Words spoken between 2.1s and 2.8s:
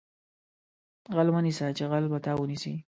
به تا ونیسي